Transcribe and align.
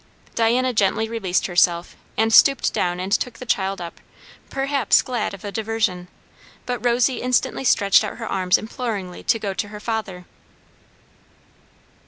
Diana 0.33 0.73
gently 0.73 1.07
released 1.07 1.45
herself, 1.45 1.95
and 2.17 2.33
stooped 2.33 2.73
down 2.73 2.99
and 2.99 3.11
took 3.11 3.35
the 3.37 3.45
child 3.45 3.79
up, 3.79 4.01
perhaps 4.49 5.03
glad 5.03 5.35
of 5.35 5.43
a 5.45 5.51
diversion; 5.51 6.07
but 6.65 6.83
Rosy 6.83 7.21
instantly 7.21 7.63
stretched 7.63 8.03
out 8.03 8.17
her 8.17 8.25
arms 8.27 8.57
imploringly 8.57 9.21
to 9.21 9.37
go 9.37 9.53
to 9.53 9.67
her 9.67 9.79
father. 9.79 10.25